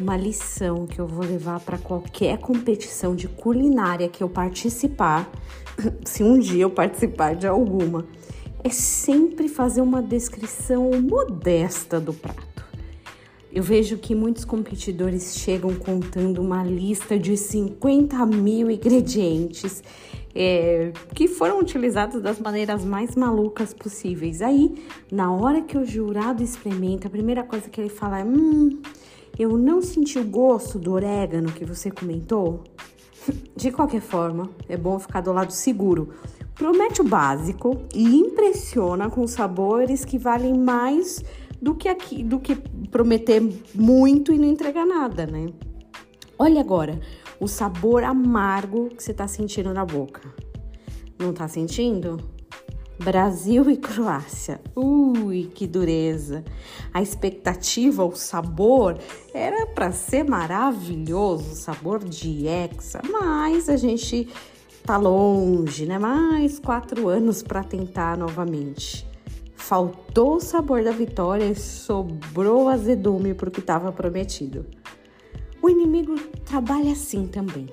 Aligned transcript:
uma 0.00 0.16
lição 0.16 0.86
que 0.86 0.98
eu 0.98 1.06
vou 1.06 1.24
levar 1.24 1.60
para 1.60 1.78
qualquer 1.78 2.38
competição 2.38 3.14
de 3.14 3.28
culinária 3.28 4.08
que 4.08 4.22
eu 4.22 4.28
participar, 4.28 5.30
se 6.04 6.22
um 6.22 6.38
dia 6.38 6.62
eu 6.62 6.70
participar 6.70 7.34
de 7.34 7.46
alguma, 7.46 8.06
é 8.64 8.70
sempre 8.70 9.48
fazer 9.48 9.80
uma 9.80 10.02
descrição 10.02 10.90
modesta 11.00 12.00
do 12.00 12.12
prato. 12.12 12.64
Eu 13.52 13.62
vejo 13.62 13.98
que 13.98 14.14
muitos 14.14 14.44
competidores 14.44 15.36
chegam 15.36 15.74
contando 15.74 16.40
uma 16.40 16.62
lista 16.62 17.18
de 17.18 17.36
50 17.36 18.24
mil 18.26 18.70
ingredientes 18.70 19.82
é, 20.34 20.92
que 21.14 21.26
foram 21.26 21.58
utilizados 21.58 22.20
das 22.22 22.38
maneiras 22.38 22.84
mais 22.84 23.14
malucas 23.16 23.74
possíveis. 23.74 24.40
Aí, 24.42 24.74
na 25.10 25.32
hora 25.32 25.60
que 25.60 25.76
o 25.76 25.84
jurado 25.84 26.42
experimenta, 26.42 27.08
a 27.08 27.10
primeira 27.10 27.42
coisa 27.42 27.68
que 27.68 27.80
ele 27.80 27.90
fala 27.90 28.20
é: 28.20 28.24
Hum, 28.24 28.80
eu 29.38 29.56
não 29.56 29.82
senti 29.82 30.18
o 30.18 30.24
gosto 30.24 30.78
do 30.78 30.92
orégano 30.92 31.52
que 31.52 31.64
você 31.64 31.90
comentou. 31.90 32.64
De 33.54 33.70
qualquer 33.70 34.00
forma, 34.00 34.48
é 34.68 34.76
bom 34.76 34.98
ficar 34.98 35.20
do 35.20 35.32
lado 35.32 35.52
seguro. 35.52 36.10
Promete 36.54 37.00
o 37.00 37.04
básico 37.04 37.82
e 37.94 38.16
impressiona 38.16 39.10
com 39.10 39.26
sabores 39.26 40.04
que 40.04 40.18
valem 40.18 40.58
mais 40.58 41.22
do 41.60 41.74
que 41.74 41.88
aqui, 41.88 42.22
do 42.22 42.40
que 42.40 42.56
prometer 42.90 43.42
muito 43.74 44.32
e 44.32 44.38
não 44.38 44.48
entregar 44.48 44.86
nada, 44.86 45.26
né? 45.26 45.48
Olha 46.38 46.60
agora 46.60 46.98
o 47.40 47.48
sabor 47.48 48.04
amargo 48.04 48.90
que 48.90 49.02
você 49.02 49.12
está 49.12 49.26
sentindo 49.26 49.72
na 49.72 49.84
boca. 49.84 50.22
Não 51.18 51.30
está 51.30 51.48
sentindo? 51.48 52.18
Brasil 53.02 53.70
e 53.70 53.78
Croácia. 53.78 54.60
Ui, 54.76 55.50
que 55.54 55.66
dureza! 55.66 56.44
A 56.92 57.00
expectativa, 57.00 58.04
o 58.04 58.14
sabor 58.14 58.98
era 59.32 59.66
para 59.66 59.90
ser 59.90 60.22
maravilhoso, 60.22 61.56
sabor 61.56 62.04
de 62.04 62.46
hexa, 62.46 63.00
mas 63.10 63.70
a 63.70 63.76
gente 63.78 64.28
tá 64.84 64.98
longe, 64.98 65.86
né? 65.86 65.98
Mais 65.98 66.58
quatro 66.58 67.08
anos 67.08 67.42
para 67.42 67.64
tentar 67.64 68.18
novamente. 68.18 69.08
Faltou 69.56 70.36
o 70.36 70.40
sabor 70.40 70.82
da 70.82 70.90
vitória 70.90 71.44
e 71.44 71.54
sobrou 71.54 72.68
azedume 72.68 73.32
para 73.32 73.48
o 73.48 73.52
que 73.52 73.60
estava 73.60 73.90
prometido. 73.92 74.66
O 75.62 75.68
inimigo 75.68 76.16
trabalha 76.44 76.92
assim 76.92 77.26
também. 77.26 77.66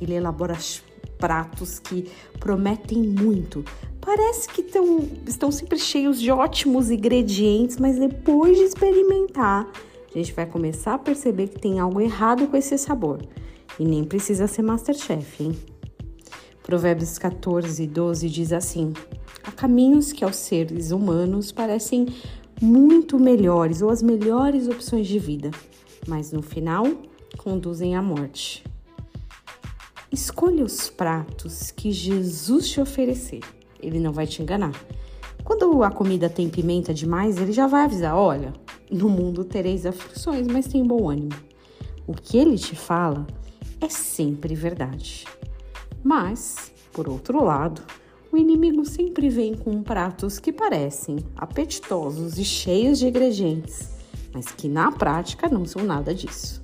Ele 0.00 0.14
elabora 0.14 0.56
pratos 1.18 1.78
que 1.78 2.08
prometem 2.38 3.02
muito. 3.02 3.64
Parece 4.00 4.48
que 4.48 4.62
tão, 4.62 5.08
estão 5.26 5.50
sempre 5.50 5.78
cheios 5.78 6.20
de 6.20 6.30
ótimos 6.30 6.90
ingredientes, 6.90 7.78
mas 7.78 7.98
depois 7.98 8.58
de 8.58 8.64
experimentar, 8.64 9.66
a 10.14 10.18
gente 10.18 10.32
vai 10.32 10.46
começar 10.46 10.94
a 10.94 10.98
perceber 10.98 11.48
que 11.48 11.58
tem 11.58 11.80
algo 11.80 12.00
errado 12.00 12.46
com 12.46 12.56
esse 12.56 12.76
sabor. 12.76 13.20
E 13.78 13.84
nem 13.84 14.04
precisa 14.04 14.46
ser 14.46 14.62
Masterchef, 14.62 15.42
hein? 15.42 15.56
Provérbios 16.62 17.18
14, 17.18 17.86
12 17.86 18.28
diz 18.28 18.52
assim: 18.52 18.92
Há 19.42 19.50
caminhos 19.50 20.12
que 20.12 20.24
aos 20.24 20.36
seres 20.36 20.90
humanos 20.90 21.50
parecem 21.50 22.06
muito 22.60 23.18
melhores 23.18 23.82
ou 23.82 23.90
as 23.90 24.02
melhores 24.02 24.68
opções 24.68 25.06
de 25.06 25.18
vida, 25.18 25.50
mas 26.06 26.32
no 26.32 26.42
final 26.42 26.86
conduzem 27.36 27.96
à 27.96 28.02
morte. 28.02 28.64
Escolha 30.10 30.64
os 30.64 30.88
pratos 30.88 31.70
que 31.70 31.90
Jesus 31.90 32.68
te 32.68 32.80
oferecer, 32.80 33.40
ele 33.80 33.98
não 33.98 34.12
vai 34.12 34.26
te 34.26 34.42
enganar. 34.42 34.74
Quando 35.42 35.82
a 35.82 35.90
comida 35.90 36.30
tem 36.30 36.48
pimenta 36.48 36.94
demais, 36.94 37.36
ele 37.36 37.52
já 37.52 37.66
vai 37.66 37.84
avisar: 37.84 38.16
olha, 38.16 38.52
no 38.90 39.08
mundo 39.08 39.44
tereis 39.44 39.84
aflições, 39.84 40.46
mas 40.46 40.66
tem 40.66 40.84
bom 40.84 41.10
ânimo. 41.10 41.34
O 42.06 42.14
que 42.14 42.38
ele 42.38 42.56
te 42.56 42.74
fala 42.74 43.26
é 43.80 43.88
sempre 43.88 44.54
verdade. 44.54 45.26
Mas, 46.02 46.72
por 46.92 47.08
outro 47.08 47.42
lado, 47.44 47.82
o 48.32 48.36
inimigo 48.36 48.84
sempre 48.84 49.28
vem 49.28 49.54
com 49.54 49.82
pratos 49.82 50.38
que 50.38 50.52
parecem 50.52 51.18
apetitosos 51.36 52.38
e 52.38 52.44
cheios 52.44 52.98
de 52.98 53.06
ingredientes, 53.06 53.90
mas 54.32 54.46
que 54.46 54.68
na 54.68 54.90
prática 54.90 55.48
não 55.48 55.64
são 55.64 55.84
nada 55.84 56.14
disso. 56.14 56.63